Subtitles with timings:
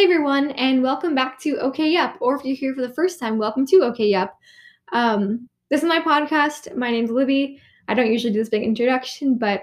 [0.00, 2.16] Hey everyone, and welcome back to OK Yup.
[2.20, 4.34] Or if you're here for the first time, welcome to OK Yup.
[4.94, 6.74] Um, this is my podcast.
[6.74, 7.60] My name's Libby.
[7.86, 9.60] I don't usually do this big introduction, but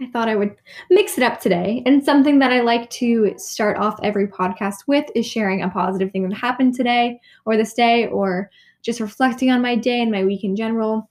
[0.00, 0.56] I thought I would
[0.88, 1.82] mix it up today.
[1.84, 6.10] And something that I like to start off every podcast with is sharing a positive
[6.10, 10.24] thing that happened today or this day, or just reflecting on my day and my
[10.24, 11.10] week in general.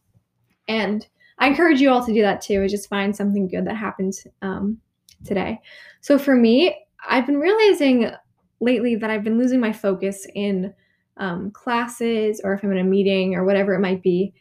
[0.68, 1.06] And
[1.38, 2.64] I encourage you all to do that too.
[2.64, 4.80] Is just find something good that happened um,
[5.24, 5.62] today.
[6.02, 6.76] So for me,
[7.08, 8.12] I've been realizing
[8.60, 10.74] lately that I've been losing my focus in
[11.18, 14.34] um, classes or if I'm in a meeting or whatever it might be.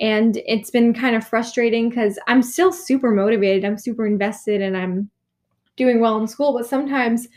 [0.00, 4.76] And it's been kind of frustrating because I'm still super motivated, I'm super invested, and
[4.76, 5.08] I'm
[5.76, 6.52] doing well in school.
[6.52, 7.28] But sometimes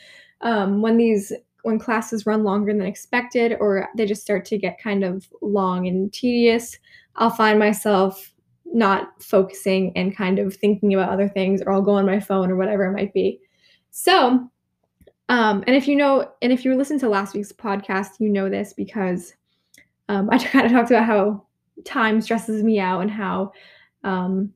[0.41, 1.31] um, when these
[1.63, 5.87] when classes run longer than expected or they just start to get kind of long
[5.87, 6.77] and tedious,
[7.17, 8.33] I'll find myself
[8.65, 12.49] not focusing and kind of thinking about other things, or I'll go on my phone
[12.49, 13.39] or whatever it might be.
[13.91, 14.49] So
[15.29, 18.49] um, and if you know, and if you listen to last week's podcast, you know
[18.49, 19.33] this because
[20.09, 21.45] um, I kind of talked about how
[21.85, 23.51] time stresses me out and how
[24.03, 24.53] um,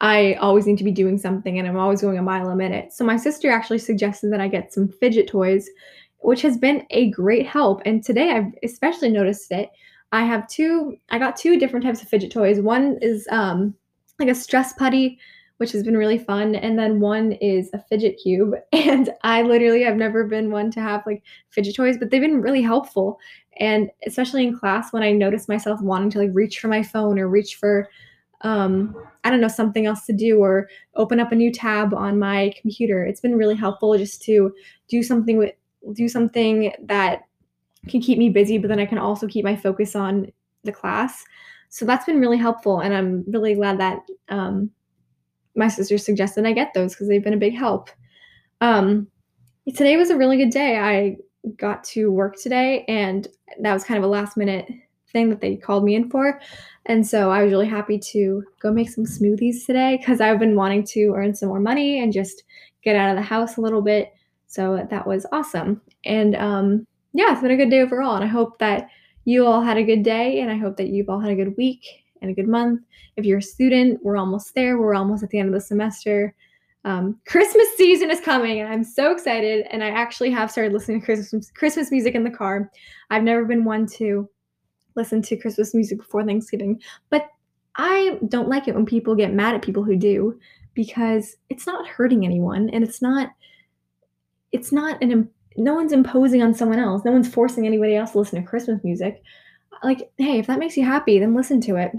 [0.00, 2.92] I always need to be doing something and I'm always going a mile a minute.
[2.92, 5.70] So my sister actually suggested that I get some fidget toys,
[6.18, 7.82] which has been a great help.
[7.84, 9.70] And today I've especially noticed it.
[10.10, 12.60] I have two, I got two different types of fidget toys.
[12.60, 13.74] One is um,
[14.18, 15.18] like a stress putty
[15.62, 16.56] which has been really fun.
[16.56, 18.54] And then one is a fidget cube.
[18.72, 22.42] And I literally have never been one to have like fidget toys, but they've been
[22.42, 23.20] really helpful.
[23.60, 27.16] And especially in class when I notice myself wanting to like reach for my phone
[27.16, 27.88] or reach for
[28.40, 32.18] um, I don't know, something else to do or open up a new tab on
[32.18, 33.04] my computer.
[33.04, 34.52] It's been really helpful just to
[34.88, 35.52] do something with
[35.92, 37.20] do something that
[37.86, 40.32] can keep me busy, but then I can also keep my focus on
[40.64, 41.22] the class.
[41.68, 44.72] So that's been really helpful, and I'm really glad that um,
[45.54, 47.90] my sister suggested I get those because they've been a big help.
[48.60, 49.08] Um,
[49.74, 50.78] today was a really good day.
[50.78, 51.16] I
[51.56, 53.26] got to work today, and
[53.60, 54.68] that was kind of a last minute
[55.12, 56.40] thing that they called me in for.
[56.86, 60.56] And so I was really happy to go make some smoothies today because I've been
[60.56, 62.44] wanting to earn some more money and just
[62.82, 64.12] get out of the house a little bit.
[64.46, 65.80] So that was awesome.
[66.04, 68.16] And um, yeah, it's been a good day overall.
[68.16, 68.88] And I hope that
[69.24, 71.56] you all had a good day, and I hope that you've all had a good
[71.56, 71.84] week
[72.22, 72.80] and a good month.
[73.16, 74.78] If you're a student, we're almost there.
[74.78, 76.34] We're almost at the end of the semester.
[76.84, 79.66] Um, Christmas season is coming, and I'm so excited.
[79.70, 82.70] And I actually have started listening to Christmas Christmas music in the car.
[83.10, 84.28] I've never been one to
[84.94, 86.80] listen to Christmas music before Thanksgiving,
[87.10, 87.28] but
[87.76, 90.38] I don't like it when people get mad at people who do
[90.74, 93.30] because it's not hurting anyone, and it's not
[94.50, 97.04] it's not an no one's imposing on someone else.
[97.04, 99.22] No one's forcing anybody else to listen to Christmas music.
[99.82, 101.92] Like, hey, if that makes you happy, then listen to it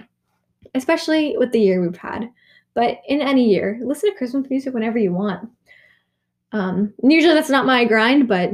[0.76, 2.30] especially with the year we've had.
[2.74, 5.50] But in any year, listen to Christmas music whenever you want.
[6.52, 8.52] Um, usually that's not my grind, but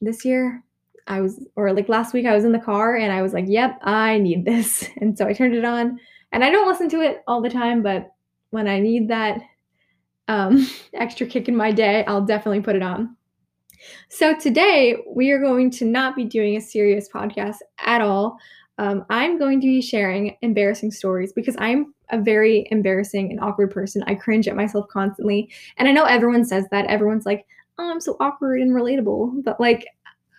[0.00, 0.62] this year
[1.06, 3.46] I was, or like last week, I was in the car and I was like,
[3.48, 4.88] yep, I need this.
[5.00, 5.98] And so I turned it on.
[6.32, 8.12] And I don't listen to it all the time, but
[8.50, 9.40] when I need that
[10.28, 13.16] um, extra kick in my day, I'll definitely put it on.
[14.08, 18.38] So today we are going to not be doing a serious podcast at all
[18.78, 23.70] um, I'm going to be sharing embarrassing stories because I'm a very embarrassing and awkward
[23.70, 24.04] person.
[24.06, 25.50] I cringe at myself constantly.
[25.76, 26.86] And I know everyone says that.
[26.86, 27.46] Everyone's like,
[27.78, 29.42] oh, I'm so awkward and relatable.
[29.44, 29.86] But like,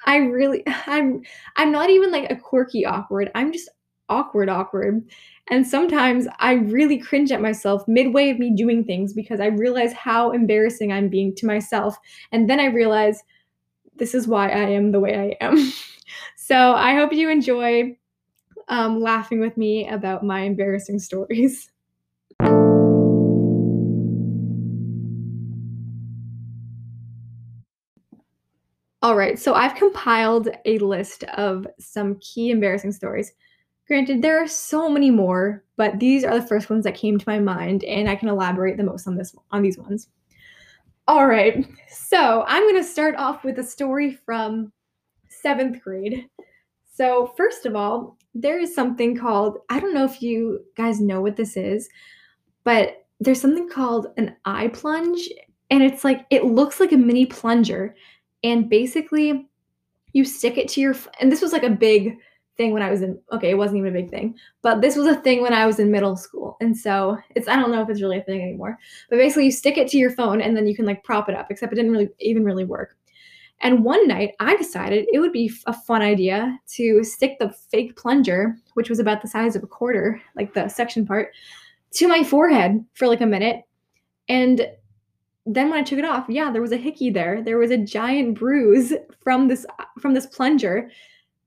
[0.06, 1.22] I really, I'm,
[1.56, 3.32] I'm not even like a quirky awkward.
[3.34, 3.70] I'm just
[4.10, 5.04] awkward, awkward.
[5.50, 9.94] And sometimes I really cringe at myself midway of me doing things because I realize
[9.94, 11.98] how embarrassing I'm being to myself.
[12.32, 13.24] And then I realize
[13.96, 15.74] this is why I am the way I am.
[16.38, 17.98] so I hope you enjoy
[18.68, 21.72] um, laughing with me about my embarrassing stories.
[29.04, 33.32] All right, so I've compiled a list of some key embarrassing stories.
[33.88, 37.30] Granted, there are so many more, but these are the first ones that came to
[37.30, 40.10] my mind, and I can elaborate the most on this on these ones.
[41.08, 44.74] All right, so I'm going to start off with a story from
[45.30, 46.28] seventh grade.
[46.92, 51.22] So, first of all, there is something called, I don't know if you guys know
[51.22, 51.90] what this is,
[52.64, 55.22] but there's something called an iPlunge.
[55.72, 57.96] And it's like, it looks like a mini plunger.
[58.44, 59.50] And basically,
[60.14, 62.18] you stick it to your, and this was like a big
[62.58, 65.08] thing when I was in, okay, it wasn't even a big thing, but this was
[65.08, 66.58] a thing when I was in middle school.
[66.60, 68.78] And so it's, I don't know if it's really a thing anymore,
[69.10, 71.36] but basically you stick it to your phone and then you can like prop it
[71.36, 72.97] up, except it didn't really even really work.
[73.62, 77.96] And one night I decided it would be a fun idea to stick the fake
[77.96, 81.32] plunger, which was about the size of a quarter, like the section part,
[81.92, 83.64] to my forehead for like a minute.
[84.30, 84.68] And
[85.46, 87.42] then when I took it off, yeah, there was a hickey there.
[87.42, 88.94] There was a giant bruise
[89.24, 89.66] from this
[90.00, 90.92] from this plunger,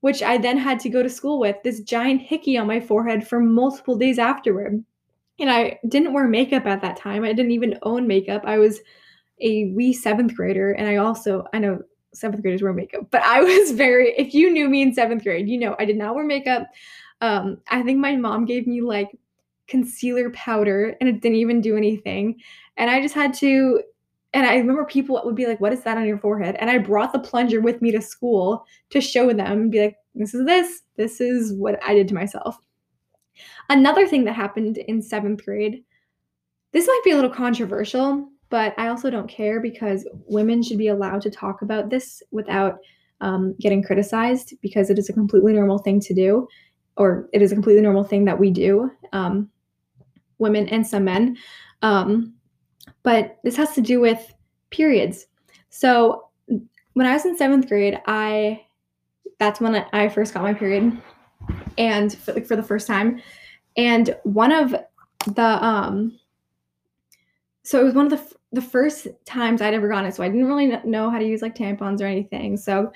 [0.00, 1.56] which I then had to go to school with.
[1.62, 4.82] This giant hickey on my forehead for multiple days afterward.
[5.38, 7.24] And I didn't wear makeup at that time.
[7.24, 8.42] I didn't even own makeup.
[8.44, 8.80] I was
[9.40, 11.80] a wee seventh grader, and I also I know
[12.14, 14.14] seventh graders wear makeup, but I was very.
[14.16, 16.68] If you knew me in seventh grade, you know I did not wear makeup.
[17.20, 19.10] Um, I think my mom gave me like
[19.68, 22.40] concealer powder, and it didn't even do anything.
[22.76, 23.82] And I just had to.
[24.32, 26.78] And I remember people would be like, "What is that on your forehead?" And I
[26.78, 30.46] brought the plunger with me to school to show them and be like, "This is
[30.46, 30.82] this.
[30.96, 32.58] This is what I did to myself."
[33.68, 35.84] Another thing that happened in seventh grade.
[36.72, 40.88] This might be a little controversial, but I also don't care because women should be
[40.88, 42.80] allowed to talk about this without
[43.20, 46.48] um, getting criticized because it is a completely normal thing to do,
[46.96, 49.48] or it is a completely normal thing that we do, um,
[50.38, 51.36] women and some men.
[51.82, 52.34] Um,
[53.02, 54.34] but this has to do with
[54.70, 55.26] periods.
[55.70, 56.28] So
[56.94, 58.62] when I was in seventh grade, I
[59.38, 61.00] that's when I first got my period,
[61.78, 63.22] and for, like for the first time,
[63.76, 64.74] and one of
[65.26, 66.18] the um
[67.62, 70.28] so it was one of the the first times I'd ever gotten it, so I
[70.28, 72.56] didn't really know how to use like tampons or anything.
[72.56, 72.92] So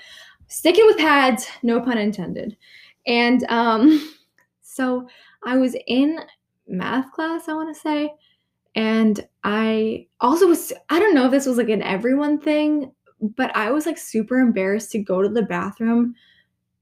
[0.47, 2.57] sticking with pads, no pun intended.
[3.07, 4.13] And um,
[4.61, 5.07] so
[5.45, 6.19] I was in
[6.67, 8.11] math class, I want to say,
[8.75, 12.91] and I also was I don't know if this was like an everyone thing,
[13.21, 16.15] but I was like super embarrassed to go to the bathroom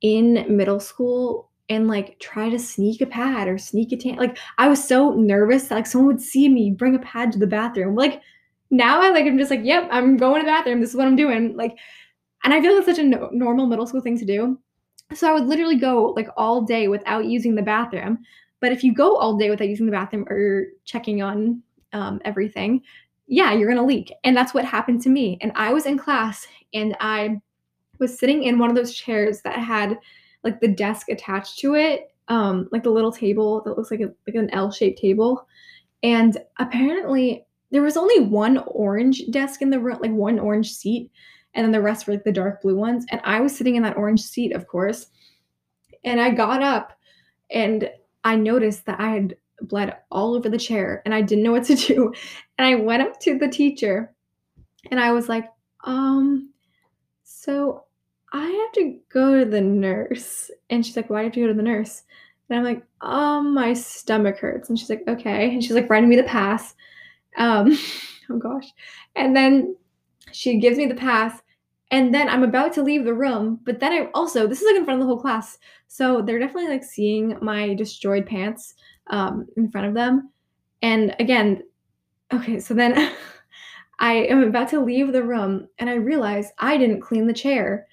[0.01, 4.15] in middle school and like try to sneak a pad or sneak a tan.
[4.15, 7.39] Like I was so nervous that like someone would see me bring a pad to
[7.39, 7.95] the bathroom.
[7.95, 8.21] Like
[8.73, 10.81] now I like I'm just like, yep, I'm going to the bathroom.
[10.81, 11.55] This is what I'm doing.
[11.55, 11.77] Like,
[12.43, 14.59] and I feel like it's such a no- normal middle school thing to do.
[15.13, 18.17] So I would literally go like all day without using the bathroom.
[18.61, 21.61] But if you go all day without using the bathroom or checking on
[21.93, 22.81] um, everything,
[23.27, 24.11] yeah, you're gonna leak.
[24.23, 25.37] And that's what happened to me.
[25.41, 27.39] And I was in class and I
[27.99, 29.99] was sitting in one of those chairs that had
[30.43, 34.11] like the desk attached to it, um, like the little table that looks like a,
[34.25, 35.47] like an L-shaped table.
[36.01, 41.11] And apparently there was only one orange desk in the room, like one orange seat,
[41.55, 43.03] and then the rest were like the dark blue ones.
[43.09, 45.07] And I was sitting in that orange seat, of course.
[46.03, 46.93] And I got up
[47.49, 47.89] and
[48.23, 51.63] I noticed that I had bled all over the chair and I didn't know what
[51.65, 52.13] to do.
[52.59, 54.13] And I went up to the teacher
[54.91, 55.49] and I was like,
[55.83, 56.51] um,
[57.23, 57.85] so
[58.31, 60.51] I have to go to the nurse.
[60.69, 62.03] And she's like, why do you go to the nurse?
[62.49, 64.69] And I'm like, um, my stomach hurts.
[64.69, 65.51] And she's like, okay.
[65.51, 66.75] And she's like writing me the pass.
[67.37, 67.77] Um,
[68.29, 68.67] oh gosh.
[69.15, 69.75] And then
[70.31, 71.41] she gives me the pass.
[71.91, 74.77] And then I'm about to leave the room, but then I also, this is like
[74.77, 75.59] in front of the whole class.
[75.87, 78.73] So they're definitely like seeing my destroyed pants
[79.11, 80.31] um, in front of them.
[80.81, 81.61] And again,
[82.33, 83.11] okay, so then
[83.99, 87.87] I am about to leave the room and I realize I didn't clean the chair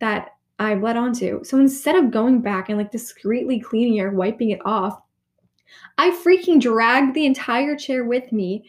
[0.00, 1.42] that I bled onto.
[1.42, 5.00] So instead of going back and like discreetly cleaning or wiping it off,
[5.98, 8.64] I freaking dragged the entire chair with me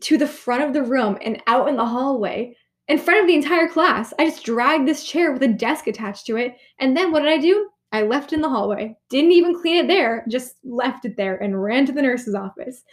[0.00, 2.56] to the front of the room and out in the hallway
[2.88, 4.12] in front of the entire class.
[4.18, 6.56] I just dragged this chair with a desk attached to it.
[6.78, 7.70] And then what did I do?
[7.92, 8.96] I left in the hallway.
[9.08, 12.84] Didn't even clean it there, just left it there and ran to the nurse's office.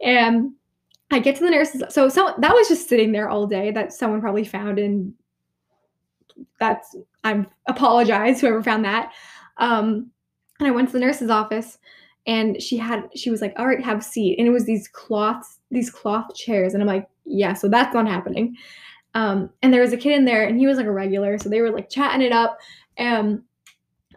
[0.00, 0.52] And
[1.10, 3.92] I get to the nurse's so so that was just sitting there all day that
[3.92, 5.12] someone probably found and
[6.58, 9.12] that's I'm apologize whoever found that.
[9.58, 10.10] Um
[10.58, 11.78] and I went to the nurse's office
[12.26, 14.38] and she had she was like all right have a seat.
[14.38, 16.74] And it was these cloths these cloth chairs.
[16.74, 18.56] And i'm like yeah so that's not happening.
[19.14, 21.38] Um and there was a kid in there and he was like a regular.
[21.38, 22.58] So they were like chatting it up.
[22.96, 23.42] And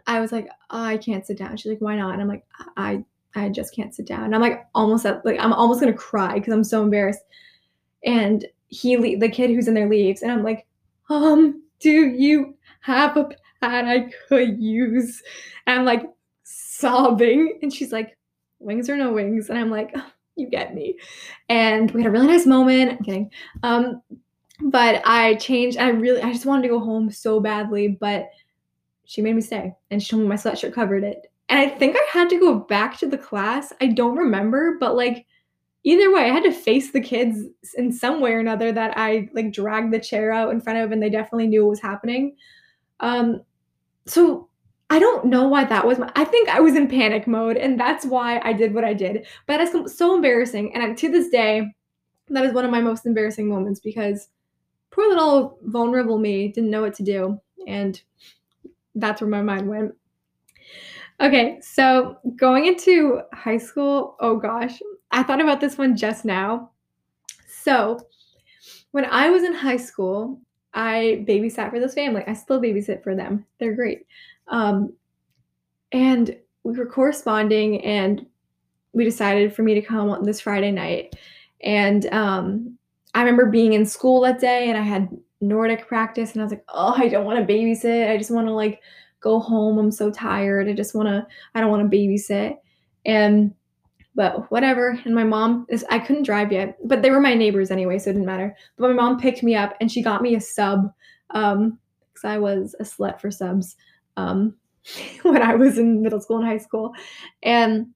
[0.06, 1.56] i was like oh, i can't sit down.
[1.56, 2.12] She's like why not?
[2.12, 2.44] And i'm like
[2.76, 4.24] i i just can't sit down.
[4.24, 7.24] And i'm like almost at, like i'm almost gonna cry because i'm so embarrassed.
[8.04, 10.66] And he le- the kid who's in there leaves and i'm like
[11.08, 13.28] um do you have a
[13.60, 15.22] pad i could use?
[15.66, 16.04] And i'm like
[16.78, 17.58] sobbing.
[17.62, 18.16] And she's like,
[18.58, 19.48] wings or no wings.
[19.48, 20.06] And I'm like, oh,
[20.36, 20.98] you get me.
[21.48, 22.92] And we had a really nice moment.
[22.92, 23.30] I'm kidding.
[23.62, 24.02] Um,
[24.60, 25.78] but I changed.
[25.78, 28.28] I really, I just wanted to go home so badly, but
[29.04, 31.30] she made me stay and she told me my sweatshirt covered it.
[31.48, 33.72] And I think I had to go back to the class.
[33.80, 35.26] I don't remember, but like
[35.84, 37.44] either way, I had to face the kids
[37.76, 40.90] in some way or another that I like dragged the chair out in front of
[40.90, 42.36] and they definitely knew what was happening.
[42.98, 43.42] Um,
[44.06, 44.48] so
[44.88, 47.78] I don't know why that was my, I think I was in panic mode and
[47.78, 49.26] that's why I did what I did.
[49.46, 50.74] But it's so embarrassing.
[50.74, 51.74] And to this day,
[52.28, 54.28] that is one of my most embarrassing moments because
[54.90, 57.40] poor little vulnerable me didn't know what to do.
[57.66, 58.00] And
[58.94, 59.92] that's where my mind went.
[61.20, 66.70] Okay, so going into high school, oh gosh, I thought about this one just now.
[67.48, 67.98] So
[68.90, 70.40] when I was in high school,
[70.74, 72.22] I babysat for this family.
[72.26, 73.46] I still babysit for them.
[73.58, 74.06] They're great.
[74.48, 74.92] Um,
[75.92, 78.26] and we were corresponding, and
[78.92, 81.14] we decided for me to come on this Friday night.
[81.62, 82.78] And um,
[83.14, 85.08] I remember being in school that day, and I had
[85.40, 88.10] Nordic practice, and I was like, oh, I don't want to babysit.
[88.10, 88.80] I just want to like
[89.20, 89.78] go home.
[89.78, 90.68] I'm so tired.
[90.68, 92.56] I just want to, I don't want to babysit.
[93.04, 93.54] And
[94.16, 94.98] but whatever.
[95.04, 98.10] And my mom is I couldn't drive yet, but they were my neighbors anyway, so
[98.10, 98.56] it didn't matter.
[98.78, 100.90] But my mom picked me up and she got me a sub.
[101.30, 101.78] Um,
[102.16, 103.76] because I was a slut for subs
[104.16, 104.54] um
[105.22, 106.92] when I was in middle school and high school.
[107.42, 107.88] And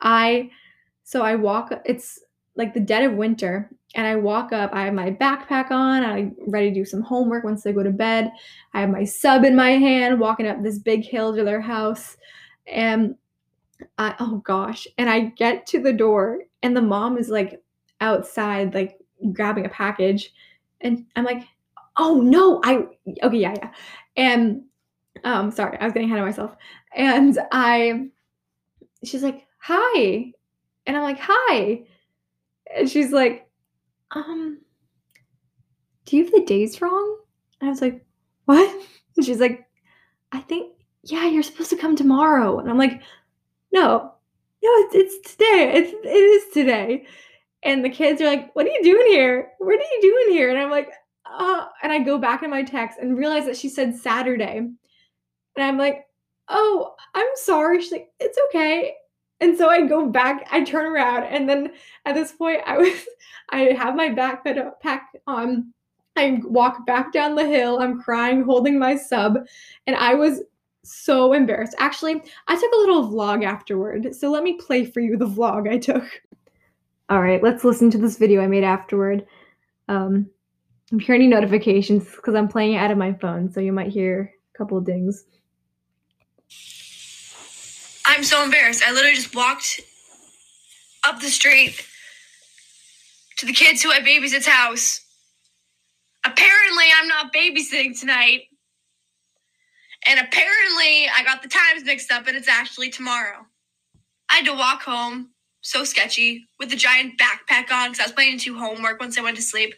[0.00, 0.50] I
[1.04, 2.20] so I walk it's
[2.56, 6.36] like the dead of winter and I walk up, I have my backpack on, I'm
[6.46, 8.30] ready to do some homework once I go to bed.
[8.74, 12.16] I have my sub in my hand, walking up this big hill to their house.
[12.66, 13.14] And
[13.96, 14.86] I, oh gosh.
[14.98, 17.62] And I get to the door and the mom is like
[18.02, 18.98] outside, like
[19.32, 20.32] grabbing a package.
[20.82, 21.44] And I'm like,
[21.96, 22.84] oh no, I,
[23.22, 23.70] okay, yeah, yeah.
[24.16, 24.62] And,
[25.26, 26.56] um, sorry, I was getting ahead of myself.
[26.94, 28.06] And I,
[29.02, 30.32] she's like, hi.
[30.86, 31.82] And I'm like, hi.
[32.74, 33.48] And she's like,
[34.12, 34.60] um,
[36.04, 37.18] do you have the days wrong?
[37.60, 38.06] And I was like,
[38.44, 38.72] what?
[39.16, 39.66] And she's like,
[40.30, 42.60] I think, yeah, you're supposed to come tomorrow.
[42.60, 43.02] And I'm like,
[43.72, 44.12] no,
[44.62, 45.72] no, it's, it's today.
[45.74, 47.04] It's, it is today.
[47.64, 49.50] And the kids are like, what are you doing here?
[49.58, 50.50] What are you doing here?
[50.50, 50.92] And I'm like,
[51.28, 54.68] uh, and I go back in my text and realize that she said Saturday.
[55.56, 56.06] And I'm like,
[56.48, 57.80] oh, I'm sorry.
[57.80, 58.94] She's like, it's okay.
[59.40, 61.72] And so I go back, I turn around, and then
[62.06, 63.06] at this point, I was,
[63.50, 65.72] I have my backpack on.
[66.18, 67.78] I walk back down the hill.
[67.78, 69.36] I'm crying, holding my sub,
[69.86, 70.40] and I was
[70.82, 71.74] so embarrassed.
[71.78, 74.14] Actually, I took a little vlog afterward.
[74.14, 76.04] So let me play for you the vlog I took.
[77.10, 79.26] All right, let's listen to this video I made afterward.
[79.88, 80.30] Um,
[80.90, 84.32] I'm hearing notifications because I'm playing it out of my phone, so you might hear
[84.54, 85.26] a couple dings.
[88.06, 88.82] I'm so embarrassed.
[88.86, 89.80] I literally just walked
[91.06, 91.86] up the street
[93.38, 95.00] to the kids who I babysit's house.
[96.24, 98.42] Apparently, I'm not babysitting tonight.
[100.06, 103.46] And apparently, I got the times mixed up and it's actually tomorrow.
[104.30, 105.30] I had to walk home,
[105.62, 109.18] so sketchy, with a giant backpack on because I was planning to do homework once
[109.18, 109.74] I went to sleep.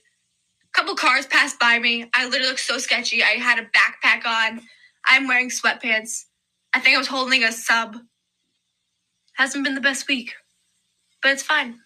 [0.65, 2.11] A couple cars passed by me.
[2.15, 3.23] I literally looked so sketchy.
[3.23, 4.63] I had a backpack on.
[5.07, 6.25] I'm wearing sweatpants.
[6.75, 7.97] I think I was holding a sub.
[9.35, 10.35] Hasn't been the best week,
[11.23, 11.79] but it's fine.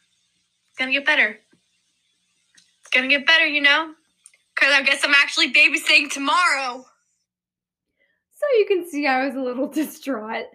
[0.70, 1.38] It's gonna get better.
[2.80, 3.94] It's gonna get better, you know?
[4.54, 6.84] Because I guess I'm actually babysitting tomorrow
[8.42, 10.46] so you can see I was a little distraught.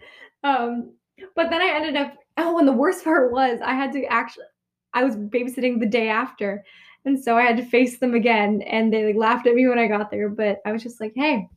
[0.44, 0.94] Um,
[1.36, 4.46] but then I ended up, oh, and the worst part was I had to actually,
[4.94, 6.64] I was babysitting the day after.
[7.06, 9.80] And so I had to face them again, and they like laughed at me when
[9.80, 10.30] I got there.
[10.30, 11.48] But I was just like, "Hey,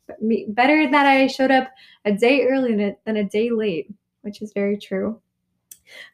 [0.49, 1.69] better that I showed up
[2.05, 3.93] a day early than a day late,"
[4.23, 5.21] which is very true.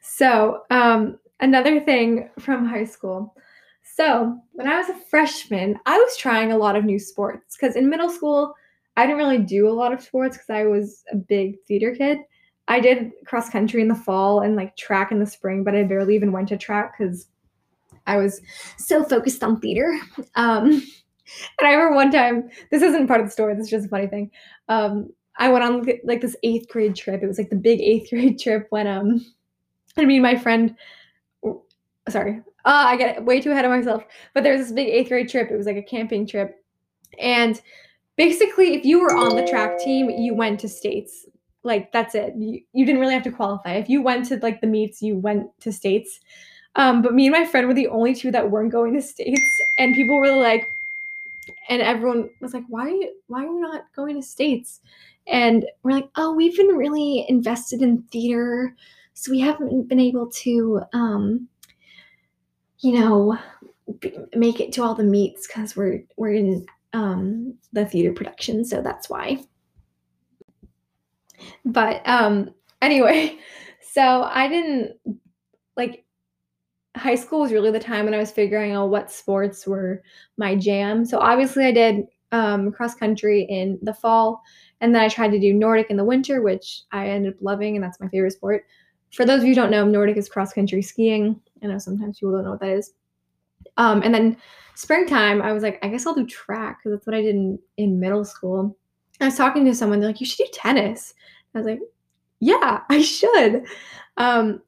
[0.01, 3.35] So um, another thing from high school.
[3.83, 7.75] So when I was a freshman, I was trying a lot of new sports because
[7.75, 8.53] in middle school
[8.95, 12.19] I didn't really do a lot of sports because I was a big theater kid.
[12.67, 15.83] I did cross country in the fall and like track in the spring, but I
[15.83, 17.27] barely even went to track because
[18.07, 18.41] I was
[18.77, 19.99] so focused on theater.
[20.35, 20.83] Um,
[21.59, 23.89] and I remember one time, this isn't part of the story, this is just a
[23.89, 24.31] funny thing.
[24.69, 27.21] Um, I went on like this eighth grade trip.
[27.21, 29.25] It was like the big eighth grade trip when um,
[29.97, 30.75] I mean, my friend,
[32.09, 34.03] sorry, uh, I get way too ahead of myself.
[34.33, 35.51] But there was this big eighth grade trip.
[35.51, 36.55] It was like a camping trip,
[37.19, 37.61] and
[38.17, 41.25] basically if you were on the track team you went to states
[41.63, 44.59] like that's it you, you didn't really have to qualify if you went to like
[44.59, 46.19] the meets you went to states
[46.77, 49.61] um, but me and my friend were the only two that weren't going to states
[49.77, 50.73] and people were like
[51.69, 52.89] and everyone was like why
[53.27, 54.79] why are you not going to states
[55.27, 58.73] and we're like oh we've been really invested in theater
[59.13, 61.47] so we haven't been able to um
[62.79, 63.37] you know
[64.35, 68.81] make it to all the meets because we're we're in um, the theater production, so
[68.81, 69.39] that's why.
[71.65, 73.37] But um, anyway,
[73.91, 74.97] so I didn't
[75.75, 76.05] like
[76.97, 80.03] high school was really the time when I was figuring out what sports were
[80.37, 81.05] my jam.
[81.05, 84.41] So obviously I did um, cross country in the fall,
[84.81, 87.75] and then I tried to do Nordic in the winter, which I ended up loving,
[87.75, 88.65] and that's my favorite sport.
[89.13, 91.39] For those of you who don't know, Nordic is cross country skiing.
[91.63, 92.91] I know sometimes people don't know what that is.
[93.77, 94.37] Um, and then
[94.75, 97.59] springtime, I was like, I guess I'll do track because that's what I did in,
[97.77, 98.77] in middle school.
[99.21, 101.13] I was talking to someone, they're like, you should do tennis.
[101.55, 101.79] I was like,
[102.39, 103.65] yeah, I should.
[104.17, 104.61] Um,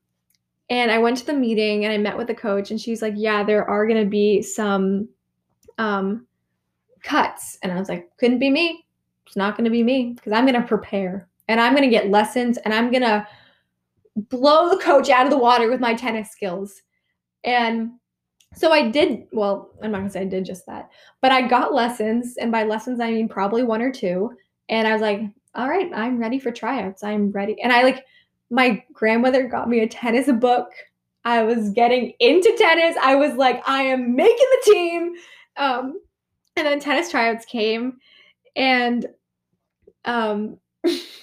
[0.70, 3.14] and I went to the meeting and I met with the coach, and she's like,
[3.16, 5.10] yeah, there are going to be some
[5.78, 6.28] um,
[7.04, 7.58] cuts.
[7.64, 8.86] And I was like, couldn't be me.
[9.26, 11.90] It's not going to be me because I'm going to prepare and I'm going to
[11.90, 13.28] get lessons and I'm going to
[14.16, 16.82] blow the coach out of the water with my tennis skills.
[17.44, 17.92] And
[18.56, 20.90] so I did, well, I'm not going to say I did just that,
[21.22, 22.38] but I got lessons.
[22.38, 24.32] And by lessons, I mean probably one or two.
[24.68, 25.22] And I was like,
[25.56, 27.04] all right, I'm ready for tryouts.
[27.04, 27.62] I'm ready.
[27.62, 28.06] And I like,
[28.50, 30.72] my grandmother got me a tennis book.
[31.25, 32.96] I was getting into tennis.
[33.01, 35.13] I was like, I am making the team.
[35.58, 36.00] Um,
[36.56, 37.98] and then tennis tryouts came,
[38.56, 39.06] and
[40.06, 40.58] um,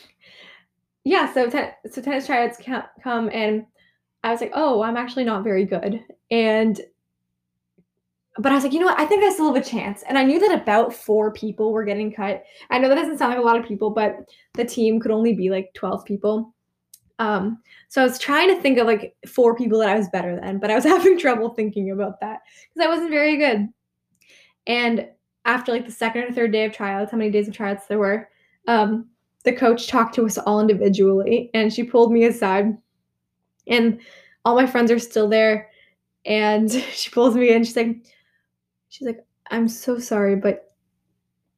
[1.04, 1.48] yeah, so
[1.90, 2.58] so tennis tryouts
[3.02, 3.66] come, and
[4.24, 6.80] I was like, oh, I'm actually not very good, and
[8.38, 9.00] but I was like, you know what?
[9.00, 10.04] I think I still have a chance.
[10.06, 12.44] And I knew that about four people were getting cut.
[12.68, 15.32] I know that doesn't sound like a lot of people, but the team could only
[15.32, 16.54] be like 12 people.
[17.18, 17.58] Um,
[17.88, 20.58] so I was trying to think of like four people that I was better than,
[20.58, 22.40] but I was having trouble thinking about that
[22.74, 23.68] because I wasn't very good.
[24.66, 25.08] And
[25.44, 27.98] after like the second or third day of tryouts, how many days of tryouts there
[27.98, 28.28] were,
[28.66, 29.06] um,
[29.44, 32.76] the coach talked to us all individually and she pulled me aside.
[33.68, 34.00] And
[34.44, 35.70] all my friends are still there.
[36.24, 37.64] And she pulls me in.
[37.64, 37.96] She's like,
[38.88, 40.74] she's like, I'm so sorry, but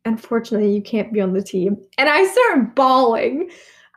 [0.04, 1.78] unfortunately you can't be on the team.
[1.96, 3.50] And I start bawling.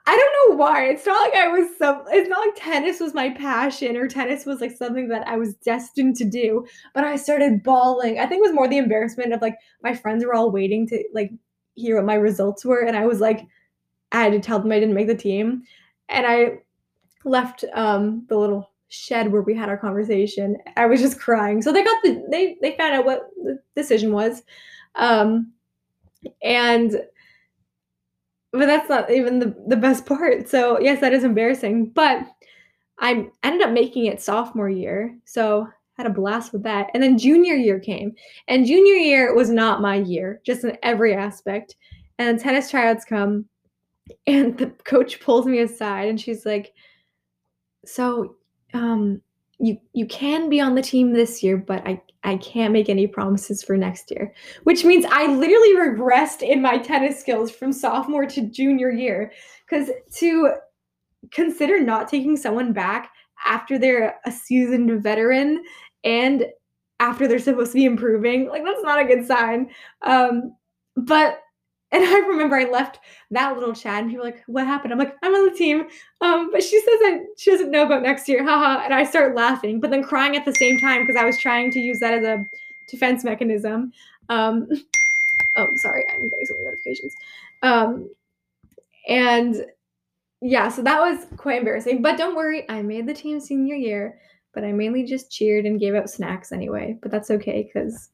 [0.05, 0.85] I don't know why.
[0.85, 4.45] It's not like I was some it's not like tennis was my passion or tennis
[4.45, 8.19] was like something that I was destined to do, but I started bawling.
[8.19, 11.03] I think it was more the embarrassment of like my friends were all waiting to
[11.13, 11.31] like
[11.75, 13.45] hear what my results were and I was like
[14.11, 15.63] I had to tell them I didn't make the team.
[16.09, 16.59] And I
[17.23, 20.57] left um the little shed where we had our conversation.
[20.77, 21.61] I was just crying.
[21.61, 24.43] So they got the they they found out what the decision was.
[24.95, 25.53] Um
[26.43, 27.01] and
[28.51, 30.49] but that's not even the, the best part.
[30.49, 31.89] So yes, that is embarrassing.
[31.89, 32.27] But
[32.99, 35.17] I ended up making it sophomore year.
[35.25, 36.89] So had a blast with that.
[36.93, 38.13] And then junior year came.
[38.47, 41.75] And junior year was not my year, just in every aspect.
[42.17, 43.45] And tennis tryouts come
[44.27, 46.73] and the coach pulls me aside and she's like,
[47.85, 48.35] So
[48.73, 49.21] um
[49.59, 53.07] you you can be on the team this year, but I I can't make any
[53.07, 54.33] promises for next year.
[54.63, 59.31] Which means I literally regressed in my tennis skills from sophomore to junior year
[59.67, 60.53] cuz to
[61.31, 63.11] consider not taking someone back
[63.45, 65.63] after they're a seasoned veteran
[66.03, 66.45] and
[66.99, 69.69] after they're supposed to be improving, like that's not a good sign.
[70.03, 70.55] Um
[70.95, 71.40] but
[71.91, 72.99] and I remember I left
[73.31, 74.93] that little chat and people were like, what happened?
[74.93, 75.87] I'm like, I'm on the team.
[76.21, 78.45] Um, but she says that she doesn't know about next year.
[78.45, 78.83] Haha.
[78.83, 81.69] And I start laughing, but then crying at the same time because I was trying
[81.71, 82.45] to use that as a
[82.87, 83.91] defense mechanism.
[84.29, 84.67] Um,
[85.57, 87.15] oh, sorry, I'm getting so many notifications.
[87.61, 88.09] Um,
[89.09, 89.65] and
[90.41, 92.01] yeah, so that was quite embarrassing.
[92.01, 94.17] But don't worry, I made the team senior year,
[94.53, 96.97] but I mainly just cheered and gave out snacks anyway.
[97.01, 98.09] But that's okay because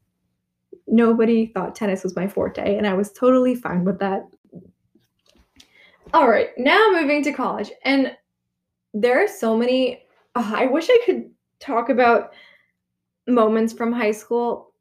[0.88, 4.28] nobody thought tennis was my forte, and I was totally fine with that.
[6.14, 7.72] All right, now moving to college.
[7.84, 8.16] And
[8.94, 10.04] there are so many,
[10.36, 12.34] oh, I wish I could talk about
[13.28, 14.74] moments from high school,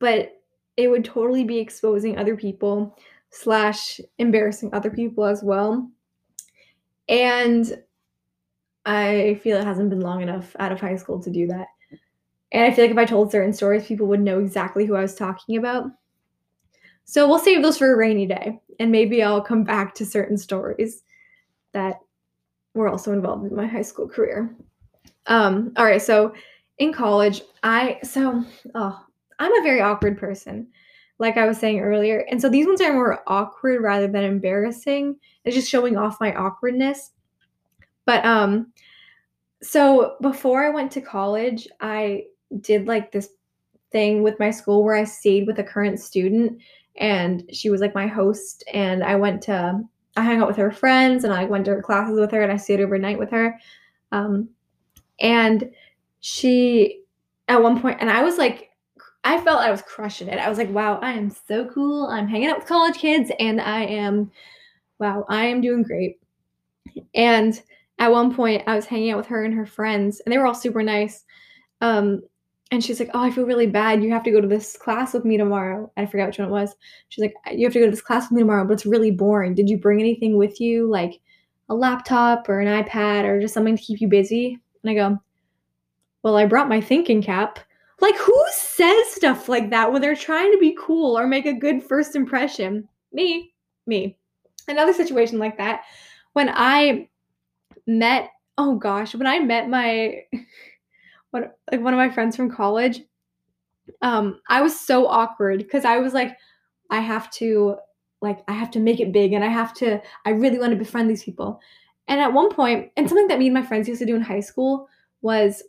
[0.00, 0.32] but
[0.76, 2.96] it would totally be exposing other people
[3.30, 5.88] slash embarrassing other people as well.
[7.08, 7.82] And
[8.84, 11.66] I feel it hasn't been long enough out of high school to do that.
[12.52, 15.02] And I feel like if I told certain stories, people would know exactly who I
[15.02, 15.86] was talking about.
[17.04, 18.60] So we'll save those for a rainy day.
[18.78, 21.02] And maybe I'll come back to certain stories
[21.72, 22.00] that
[22.74, 24.54] were also involved in my high school career.
[25.26, 26.34] Um, all right, so
[26.78, 29.04] in college, I so oh,
[29.38, 30.68] I'm a very awkward person,
[31.18, 32.24] like I was saying earlier.
[32.30, 35.16] And so these ones are more awkward rather than embarrassing.
[35.44, 37.12] It's just showing off my awkwardness.
[38.06, 38.72] But um
[39.62, 42.24] so before I went to college, I
[42.60, 43.30] did like this
[43.92, 46.60] thing with my school where I stayed with a current student
[46.96, 49.80] and she was like my host and I went to
[50.16, 52.50] I hung out with her friends and I went to her classes with her and
[52.50, 53.58] I stayed overnight with her.
[54.12, 54.48] Um,
[55.20, 55.70] and
[56.20, 57.02] she
[57.48, 58.70] at one point and I was like
[59.22, 60.38] I felt I was crushing it.
[60.38, 62.06] I was like, wow, I am so cool.
[62.06, 64.30] I'm hanging out with college kids and I am
[64.98, 66.20] wow, I am doing great.
[67.14, 67.60] And
[67.98, 70.46] at one point I was hanging out with her and her friends and they were
[70.46, 71.24] all super nice.
[71.80, 72.22] Um,
[72.70, 74.02] and she's like, "Oh, I feel really bad.
[74.02, 76.52] You have to go to this class with me tomorrow." I forgot which one it
[76.52, 76.76] was.
[77.08, 79.10] She's like, "You have to go to this class with me tomorrow, but it's really
[79.10, 79.54] boring.
[79.54, 81.20] Did you bring anything with you, like
[81.68, 85.18] a laptop or an iPad or just something to keep you busy?" And I go,
[86.22, 87.58] "Well, I brought my thinking cap."
[88.00, 91.52] Like, who says stuff like that when they're trying to be cool or make a
[91.52, 92.88] good first impression?
[93.12, 93.52] Me,
[93.86, 94.16] me.
[94.68, 95.82] Another situation like that
[96.32, 97.08] when I
[97.86, 98.30] met.
[98.58, 100.22] Oh gosh, when I met my.
[101.30, 103.02] what like one of my friends from college
[104.02, 106.36] um, I was so awkward because I was like,
[106.90, 107.76] I have to,
[108.20, 110.76] like, I have to make it big and I have to, I really want to
[110.76, 111.60] befriend these people.
[112.08, 114.22] And at one point, and something that me and my friends used to do in
[114.22, 114.88] high school
[115.22, 115.62] was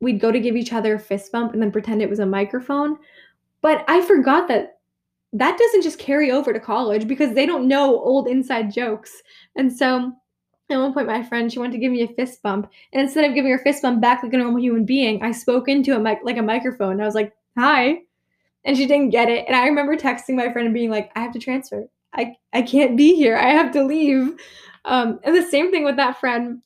[0.00, 2.26] we'd go to give each other a fist bump and then pretend it was a
[2.26, 2.98] microphone.
[3.60, 4.78] But I forgot that
[5.32, 9.22] that doesn't just carry over to college because they don't know old inside jokes.
[9.56, 10.12] And so
[10.70, 12.70] at one point, my friend, she wanted to give me a fist bump.
[12.92, 15.68] And instead of giving her fist bump back like a normal human being, I spoke
[15.68, 17.00] into a mic like a microphone.
[17.00, 17.98] I was like, hi.
[18.64, 19.44] And she didn't get it.
[19.46, 21.84] And I remember texting my friend and being like, I have to transfer.
[22.14, 23.36] I, I can't be here.
[23.36, 24.36] I have to leave.
[24.86, 26.62] Um, and the same thing with that friend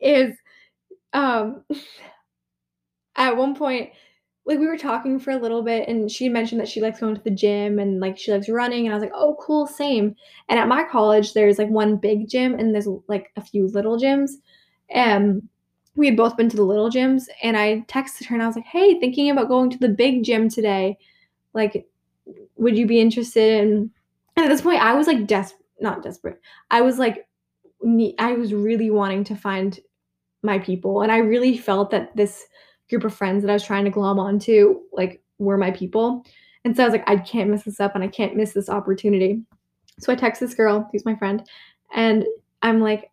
[0.00, 0.34] is
[1.12, 1.64] um,
[3.16, 3.90] at one point,
[4.50, 7.14] like we were talking for a little bit and she mentioned that she likes going
[7.14, 10.16] to the gym and like she likes running and I was like, "Oh, cool, same."
[10.48, 13.96] And at my college there's like one big gym and there's like a few little
[13.96, 14.32] gyms.
[14.88, 15.48] And
[15.94, 18.56] we had both been to the little gyms and I texted her and I was
[18.56, 20.98] like, "Hey, thinking about going to the big gym today.
[21.54, 21.86] Like
[22.56, 23.90] would you be interested in
[24.36, 26.40] And at this point I was like desperate, not desperate.
[26.72, 27.28] I was like
[28.18, 29.78] I was really wanting to find
[30.42, 32.46] my people and I really felt that this
[32.90, 36.24] group of friends that I was trying to glom onto like were my people.
[36.64, 38.68] And so I was like, I can't mess this up and I can't miss this
[38.68, 39.40] opportunity.
[39.98, 41.46] So I text this girl, who's my friend,
[41.94, 42.24] and
[42.62, 43.10] I'm like,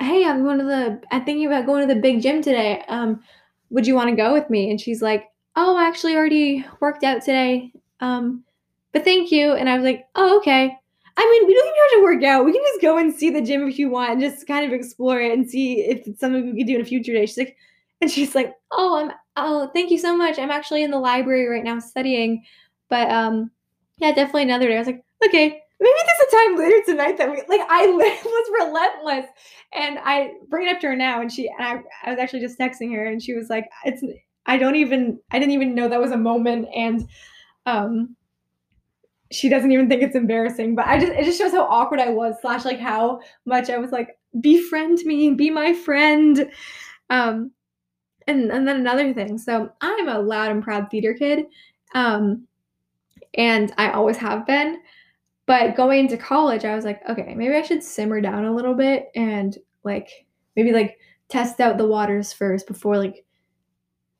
[0.00, 2.82] Hey, I'm going to the I'm thinking about going to the big gym today.
[2.88, 3.22] Um,
[3.68, 4.70] would you want to go with me?
[4.70, 7.72] And she's like, Oh, I actually already worked out today.
[8.00, 8.44] Um,
[8.92, 9.52] but thank you.
[9.52, 10.76] And I was like, Oh, okay.
[11.16, 12.44] I mean, we don't even have to work out.
[12.46, 14.72] We can just go and see the gym if you want and just kind of
[14.72, 17.26] explore it and see if it's something we could do in a future day.
[17.26, 17.56] She's like,
[18.02, 20.38] and she's like, "Oh, I'm oh, thank you so much.
[20.38, 22.44] I'm actually in the library right now studying."
[22.88, 23.50] But um
[23.98, 24.76] yeah, definitely another day.
[24.76, 27.86] I was like, "Okay, maybe there's a time later tonight that we like I
[28.24, 29.26] was relentless."
[29.72, 32.40] And I bring it up to her now and she and I I was actually
[32.40, 34.02] just texting her and she was like, "It's
[34.46, 37.08] I don't even I didn't even know that was a moment and
[37.66, 38.16] um
[39.32, 42.08] she doesn't even think it's embarrassing but i just it just shows how awkward i
[42.08, 46.50] was slash like how much i was like befriend me be my friend
[47.10, 47.50] um
[48.30, 49.38] and and then another thing.
[49.38, 51.46] So I'm a loud and proud theater kid,
[51.94, 52.46] um,
[53.34, 54.80] and I always have been.
[55.46, 58.74] But going into college, I was like, okay, maybe I should simmer down a little
[58.74, 60.08] bit and like
[60.54, 63.24] maybe like test out the waters first before like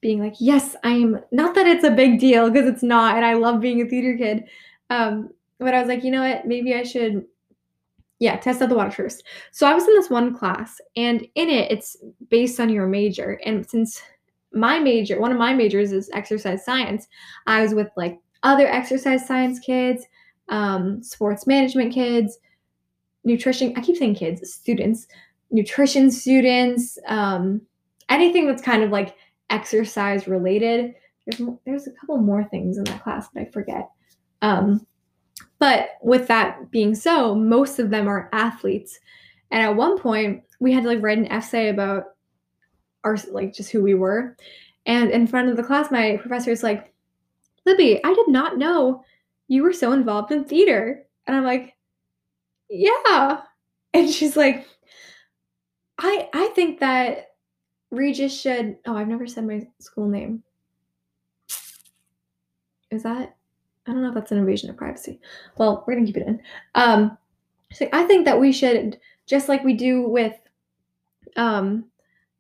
[0.01, 3.35] being like, yes, I'm not that it's a big deal because it's not, and I
[3.35, 4.45] love being a theater kid.
[4.89, 7.27] Um, but I was like, you know what, maybe I should
[8.21, 9.25] yeah, test out the water first.
[9.51, 11.97] So I was in this one class, and in it, it's
[12.29, 13.41] based on your major.
[13.45, 14.01] And since
[14.53, 17.09] my major, one of my majors is exercise science,
[17.47, 20.05] I was with like other exercise science kids,
[20.51, 22.39] um, sports management kids,
[23.25, 23.73] nutrition.
[23.77, 25.07] I keep saying kids, students,
[25.51, 27.63] nutrition students, um,
[28.11, 29.17] anything that's kind of like
[29.49, 30.95] exercise related.
[31.27, 33.89] There's there's a couple more things in that class that I forget.
[34.43, 34.87] Um,
[35.59, 38.99] but with that being so, most of them are athletes.
[39.51, 42.05] And at one point, we had to like write an essay about
[43.05, 44.37] our like just who we were.
[44.87, 46.93] And in front of the class, my professor is like,
[47.67, 49.05] Libby, I did not know
[49.49, 51.05] you were so involved in theater.
[51.27, 51.77] And I'm like,
[52.69, 53.43] yeah.
[53.93, 54.67] And she's like,
[55.99, 57.33] I I think that
[57.91, 60.43] Regis should oh, I've never said my school name.
[62.91, 63.37] Is that
[63.87, 65.21] I don't know if that's an invasion of privacy.
[65.57, 66.41] Well, we're gonna keep it in.
[66.75, 67.17] Um,
[67.73, 70.35] so I think that we should, just like we do with
[71.37, 71.85] um,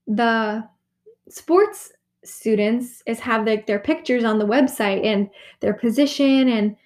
[0.06, 0.68] the
[1.28, 1.92] sports
[2.24, 6.76] students, is have like their pictures on the website and their position and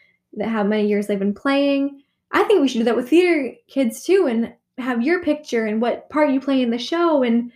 [0.43, 2.03] how many years they've been playing.
[2.33, 5.81] I think we should do that with theater kids too, and have your picture and
[5.81, 7.53] what part you play in the show and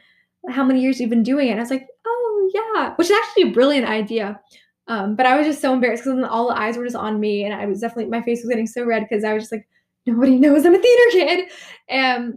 [0.48, 1.52] how many years you've been doing it.
[1.52, 4.40] And I was like, oh yeah, which is actually a brilliant idea.
[4.88, 7.44] Um, but I was just so embarrassed because all the eyes were just on me,
[7.44, 9.68] and I was definitely my face was getting so red because I was just like,
[10.06, 11.50] nobody knows I'm a theater kid,
[11.88, 12.34] and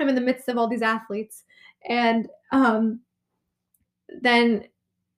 [0.00, 1.44] I'm in the midst of all these athletes,
[1.88, 3.00] and um,
[4.22, 4.64] then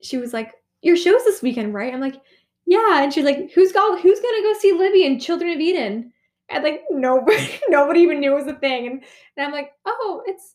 [0.03, 2.21] she was like, "Your show's this weekend, right?" I'm like,
[2.67, 3.97] "Yeah," and she's like, "Who's go?
[3.97, 6.13] Who's gonna go see Libby and Children of Eden?"
[6.51, 9.05] And like nobody, nobody even knew it was a thing, and,
[9.37, 10.55] and I'm like, "Oh, it's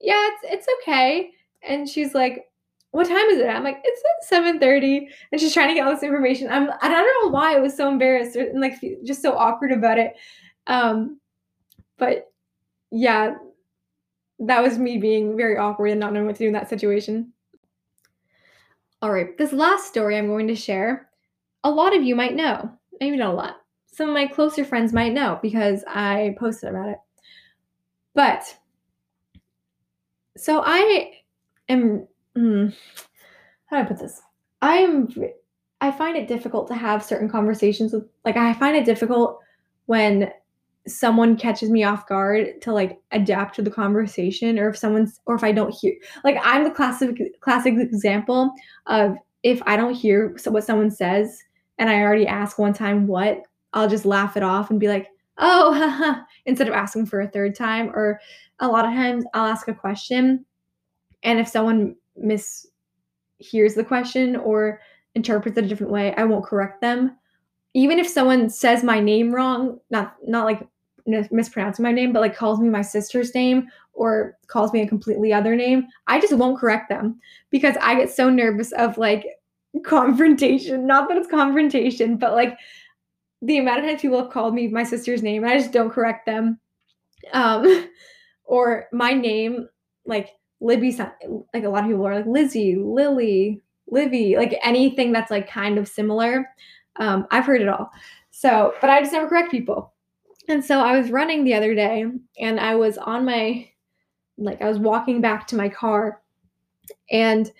[0.00, 2.46] yeah, it's it's okay." And she's like,
[2.90, 3.46] what time is it?
[3.46, 5.08] I'm like, it's at 7:30.
[5.30, 6.48] And she's trying to get all this information.
[6.50, 8.74] I'm I don't know why I was so embarrassed and like
[9.04, 10.14] just so awkward about it.
[10.66, 11.20] Um,
[11.98, 12.32] but
[12.90, 13.34] yeah,
[14.40, 17.32] that was me being very awkward and not knowing what to do in that situation.
[19.02, 21.08] All right, this last story I'm going to share,
[21.64, 22.72] a lot of you might know.
[23.00, 23.56] Maybe not a lot.
[23.92, 26.98] Some of my closer friends might know because I posted about it.
[28.14, 28.56] But
[30.36, 31.12] so I
[31.68, 32.06] am
[32.38, 32.74] mm,
[33.66, 34.20] how do I put this?
[34.62, 35.08] I am
[35.80, 39.40] I find it difficult to have certain conversations with like I find it difficult
[39.86, 40.30] when
[40.86, 45.34] someone catches me off guard to like adapt to the conversation or if someone's or
[45.34, 48.52] if I don't hear like I'm the classic classic example
[48.86, 51.42] of if I don't hear what someone says
[51.78, 55.08] and I already ask one time what I'll just laugh it off and be like
[55.36, 58.20] oh haha instead of asking for a third time or
[58.60, 60.44] a lot of times I'll ask a question
[61.22, 64.80] and if someone mishears the question or
[65.14, 67.16] interprets it a different way I won't correct them
[67.74, 70.66] even if someone says my name wrong not not like
[71.08, 75.32] mispronouncing my name, but like calls me my sister's name or calls me a completely
[75.32, 77.18] other name, I just won't correct them
[77.50, 79.26] because I get so nervous of like
[79.84, 80.86] confrontation.
[80.86, 82.58] Not that it's confrontation, but like
[83.42, 86.26] the amount of times people have called me my sister's name I just don't correct
[86.26, 86.58] them.
[87.32, 87.88] Um,
[88.44, 89.68] or my name,
[90.06, 90.96] like Libby,
[91.54, 95.78] like a lot of people are like Lizzie, Lily, Livy, like anything that's like kind
[95.78, 96.48] of similar.
[96.96, 97.90] Um, I've heard it all.
[98.30, 99.92] So, but I just never correct people.
[100.48, 102.06] And so I was running the other day
[102.38, 103.68] and I was on my,
[104.36, 106.22] like, I was walking back to my car
[107.10, 107.50] and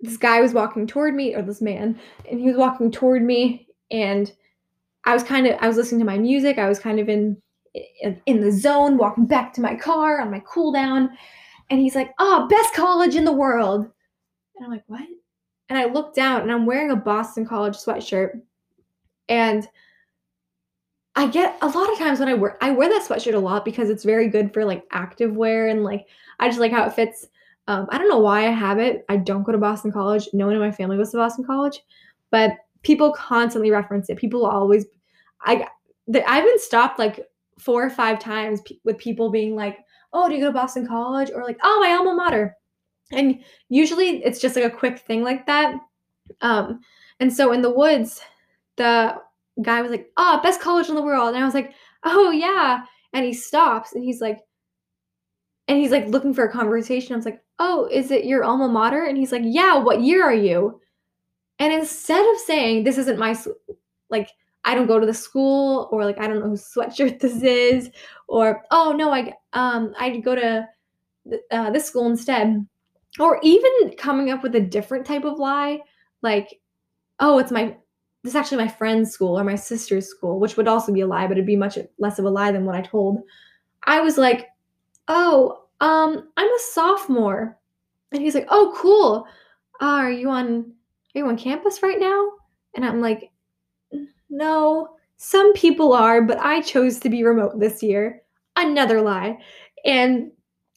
[0.00, 1.98] this guy was walking toward me, or this man,
[2.30, 3.66] and he was walking toward me.
[3.90, 4.30] And
[5.04, 6.58] I was kind of, I was listening to my music.
[6.58, 7.36] I was kind of in,
[8.02, 11.16] in, in the zone, walking back to my car on my cool down.
[11.70, 13.82] And he's like, oh, best college in the world.
[14.56, 15.06] And I'm like, what?
[15.68, 18.40] And I look down and I'm wearing a Boston College sweatshirt.
[19.28, 19.68] And
[21.16, 23.64] I get a lot of times when I wear I wear that sweatshirt a lot
[23.64, 26.06] because it's very good for like active wear and like
[26.38, 27.26] I just like how it fits.
[27.68, 29.04] Um, I don't know why I have it.
[29.08, 30.28] I don't go to Boston College.
[30.32, 31.80] No one in my family goes to Boston College,
[32.30, 32.52] but
[32.82, 34.18] people constantly reference it.
[34.18, 34.86] People always,
[35.40, 35.66] I,
[36.26, 37.26] I've been stopped like
[37.58, 39.78] four or five times with people being like,
[40.12, 42.56] "Oh, do you go to Boston College?" or like, "Oh, my alma mater,"
[43.12, 45.76] and usually it's just like a quick thing like that.
[46.42, 46.80] Um,
[47.20, 48.20] and so in the woods,
[48.76, 49.16] the
[49.62, 52.84] guy was like, "Oh, best college in the world," and I was like, "Oh yeah,"
[53.12, 54.40] and he stops and he's like,
[55.68, 57.12] and he's like looking for a conversation.
[57.14, 60.22] I was like, "Oh, is it your alma mater?" And he's like, "Yeah, what year
[60.24, 60.80] are you?"
[61.58, 63.36] And instead of saying, "This isn't my
[64.10, 64.30] like."
[64.66, 67.90] I don't go to the school, or like I don't know whose sweatshirt this is,
[68.28, 70.68] or oh no, I um I go to
[71.50, 72.66] uh, this school instead,
[73.18, 75.80] or even coming up with a different type of lie,
[76.22, 76.60] like
[77.20, 77.76] oh it's my
[78.22, 81.06] this is actually my friend's school or my sister's school, which would also be a
[81.06, 83.22] lie, but it'd be much less of a lie than what I told.
[83.84, 84.48] I was like,
[85.06, 87.56] oh, um, I'm a sophomore.
[88.10, 89.26] And he's like, oh, cool.
[89.80, 90.72] Uh, are you on
[91.14, 92.30] are you on campus right now?
[92.74, 93.30] And I'm like,
[94.30, 98.22] no, some people are, but I chose to be remote this year.
[98.56, 99.38] Another lie.
[99.84, 100.30] And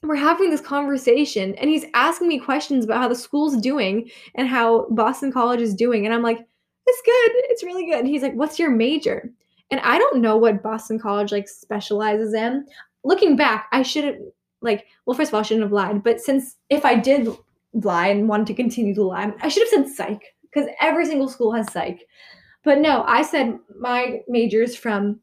[0.03, 4.47] we're having this conversation and he's asking me questions about how the school's doing and
[4.47, 6.05] how Boston College is doing.
[6.05, 6.39] And I'm like,
[6.87, 7.31] it's good.
[7.49, 7.99] It's really good.
[7.99, 9.29] And he's like, what's your major?
[9.71, 12.65] And I don't know what Boston College like specializes in.
[13.03, 14.15] Looking back, I should have
[14.61, 16.03] like, well, first of all, I shouldn't have lied.
[16.03, 17.29] But since if I did
[17.73, 21.29] lie and wanted to continue to lie, I should have said psych because every single
[21.29, 22.05] school has psych.
[22.63, 25.19] But no, I said my majors from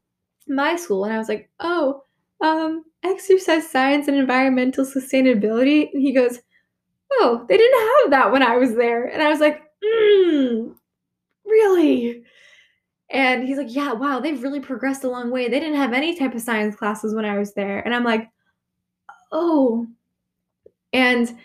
[0.47, 2.03] my school, and I was like, oh,
[2.41, 5.89] um, exercise science and environmental sustainability.
[5.93, 6.39] And he goes,
[7.13, 9.05] oh, they didn't have that when I was there.
[9.05, 10.69] And I was like, hmm,
[11.45, 12.23] really?
[13.09, 15.47] And he's like, yeah, wow, they've really progressed a long way.
[15.47, 17.79] They didn't have any type of science classes when I was there.
[17.79, 18.29] And I'm like,
[19.31, 19.87] oh.
[20.91, 21.37] And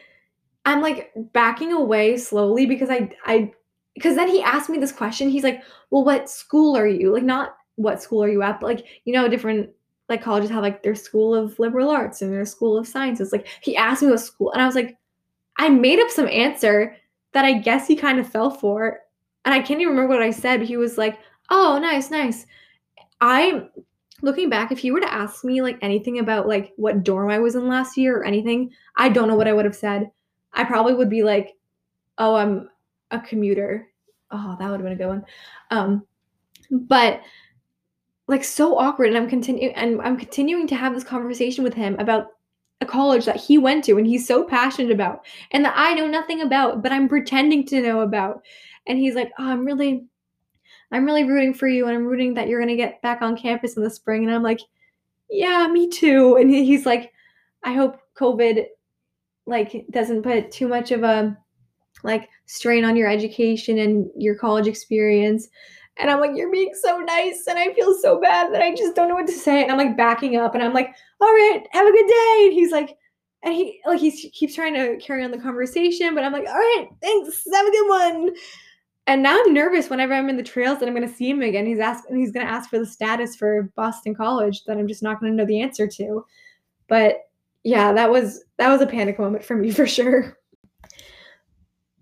[0.65, 3.53] I'm like backing away slowly because I, I,
[3.95, 5.29] because then he asked me this question.
[5.29, 7.13] He's like, well, what school are you?
[7.13, 9.71] Like, not what school are you at, but like, you know, different
[10.09, 13.33] like colleges have like their school of liberal arts and their school of sciences.
[13.33, 14.97] Like, he asked me what school, and I was like,
[15.59, 16.97] I made up some answer
[17.33, 19.01] that I guess he kind of fell for
[19.45, 21.19] and I can't even remember what I said, but he was like,
[21.51, 22.47] "Oh, nice, nice."
[23.21, 23.71] I'm
[24.23, 27.39] looking back, if he were to ask me like anything about like what dorm I
[27.39, 30.11] was in last year or anything, I don't know what I would have said.
[30.53, 31.57] I probably would be like,
[32.19, 32.69] "Oh, I'm
[33.13, 33.89] a commuter."
[34.31, 35.25] Oh, that would have been a good one.
[35.71, 36.07] Um,
[36.71, 37.23] but
[38.29, 41.97] like so awkward, and I'm continuing and I'm continuing to have this conversation with him
[41.99, 42.29] about
[42.81, 46.07] a college that he went to and he's so passionate about and that I know
[46.09, 48.43] nothing about, but I'm pretending to know about
[48.87, 50.07] and he's like, "Oh, I'm really
[50.93, 53.77] I'm really rooting for you and I'm rooting that you're to get back on campus
[53.77, 54.61] in the spring." And I'm like,
[55.31, 57.13] "Yeah, me too." And he's like,
[57.65, 58.67] "I hope COVID
[59.47, 61.37] like doesn't put too much of a
[62.03, 65.49] like strain on your education and your college experience."
[65.99, 67.45] And I'm like, you're being so nice.
[67.47, 69.63] And I feel so bad that I just don't know what to say.
[69.63, 70.89] And I'm like backing up and I'm like,
[71.21, 72.45] all right, have a good day.
[72.45, 72.97] And he's like,
[73.43, 76.55] and he like he keeps trying to carry on the conversation, but I'm like, all
[76.55, 78.31] right, thanks, have a good one.
[79.07, 81.43] and now I'm nervous whenever I'm in the trails that I'm going to see him
[81.43, 81.67] again.
[81.67, 85.03] He's asking, he's going to ask for the status for Boston College that I'm just
[85.03, 86.25] not going to know the answer to.
[86.89, 87.17] But
[87.65, 90.39] yeah, that was that was a panic moment for me for sure.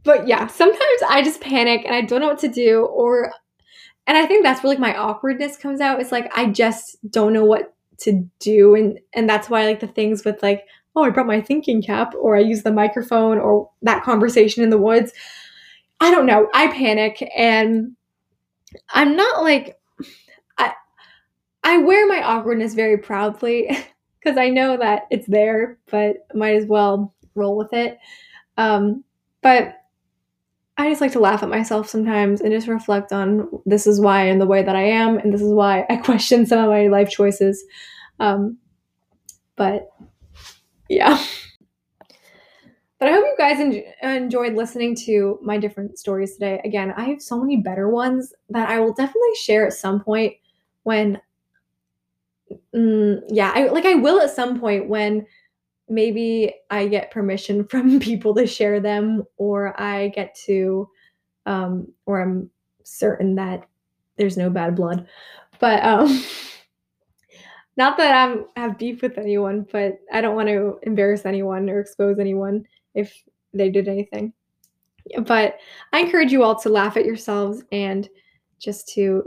[0.05, 3.33] But yeah, sometimes I just panic and I don't know what to do or
[4.07, 6.01] and I think that's where like my awkwardness comes out.
[6.01, 9.87] It's like I just don't know what to do and and that's why like the
[9.87, 10.65] things with like
[10.97, 14.71] oh I brought my thinking cap or I use the microphone or that conversation in
[14.71, 15.13] the woods
[16.01, 16.49] I don't know.
[16.55, 17.95] I panic and
[18.89, 19.79] I'm not like
[20.59, 20.73] I
[21.63, 23.69] I wear my awkwardness very proudly
[24.21, 27.99] because I know that it's there, but might as well roll with it.
[28.57, 29.05] Um,
[29.43, 29.80] but
[30.81, 34.29] I just like to laugh at myself sometimes and just reflect on this is why
[34.31, 36.89] I'm the way that I am, and this is why I question some of my
[36.89, 37.63] life choices.
[38.19, 38.59] Um,
[39.57, 39.91] but
[40.89, 41.23] yeah.
[42.99, 46.61] But I hope you guys en- enjoyed listening to my different stories today.
[46.65, 50.35] Again, I have so many better ones that I will definitely share at some point
[50.83, 51.21] when
[52.75, 55.27] mm, yeah, I like I will at some point when
[55.91, 60.89] maybe I get permission from people to share them or I get to
[61.47, 62.51] um or I'm
[62.85, 63.67] certain that
[64.17, 65.07] there's no bad blood.
[65.59, 66.25] But um
[67.77, 71.81] not that I'm have beef with anyone, but I don't want to embarrass anyone or
[71.81, 73.15] expose anyone if
[73.53, 74.33] they did anything.
[75.23, 75.57] But
[75.93, 78.09] I encourage you all to laugh at yourselves and
[78.59, 79.25] just to,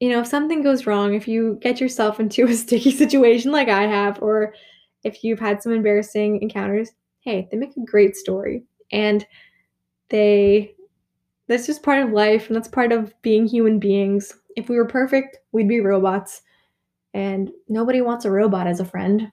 [0.00, 3.68] you know, if something goes wrong, if you get yourself into a sticky situation like
[3.68, 4.54] I have, or
[5.04, 6.90] if you've had some embarrassing encounters,
[7.20, 8.64] hey, they make a great story.
[8.92, 9.26] And
[10.08, 10.74] they,
[11.46, 14.32] that's just part of life and that's part of being human beings.
[14.56, 16.42] If we were perfect, we'd be robots.
[17.12, 19.30] And nobody wants a robot as a friend.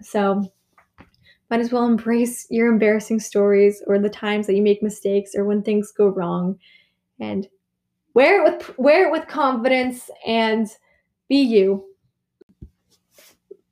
[0.00, 0.44] So
[1.50, 5.44] might as well embrace your embarrassing stories or the times that you make mistakes or
[5.44, 6.58] when things go wrong
[7.20, 7.46] and
[8.14, 10.68] wear it with wear it with confidence and
[11.28, 11.84] be you.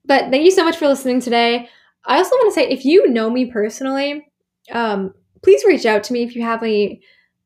[0.04, 1.68] But thank you so much for listening today.
[2.04, 4.26] I also want to say if you know me personally,
[4.72, 7.00] um, please reach out to me if you have any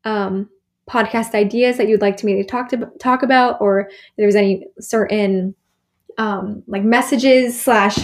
[0.04, 0.48] um,
[0.88, 4.36] podcast ideas that you'd like to me to talk to talk about, or if there's
[4.36, 5.54] any certain
[6.18, 7.98] um, like messages slash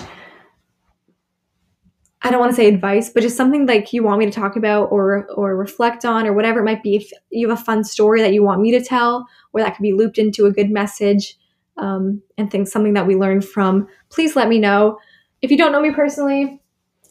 [2.24, 4.54] I don't want to say advice, but just something like you want me to talk
[4.56, 6.96] about or or reflect on or whatever it might be.
[6.96, 9.82] If you have a fun story that you want me to tell, or that could
[9.82, 11.36] be looped into a good message,
[11.78, 14.98] um, and things something that we learned from, please let me know.
[15.40, 16.60] If you don't know me personally,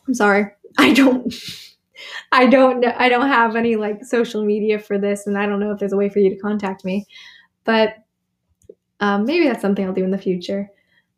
[0.08, 0.48] I'm sorry.
[0.78, 1.34] I don't.
[2.32, 2.84] I don't.
[2.86, 5.94] I don't have any like social media for this, and I don't know if there's
[5.94, 7.06] a way for you to contact me.
[7.64, 7.96] But
[9.00, 10.70] um, maybe that's something I'll do in the future.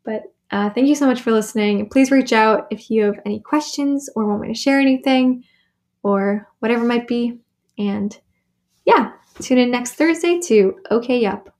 [0.04, 1.88] But uh, thank you so much for listening.
[1.88, 5.44] Please reach out if you have any questions or want me to share anything
[6.02, 7.38] or whatever might be.
[7.78, 8.16] And
[8.84, 11.54] yeah, tune in next Thursday to OK Yup.